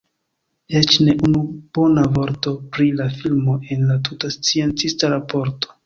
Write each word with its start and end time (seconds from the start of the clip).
Eĉ 0.79 0.95
ne 1.07 1.13
unu 1.27 1.43
bona 1.79 2.07
vorto 2.17 2.55
pri 2.73 2.91
la 3.03 3.09
filmo 3.21 3.61
en 3.77 3.87
la 3.95 4.03
tuta 4.11 4.35
sciencista 4.41 5.17
raporto. 5.19 5.77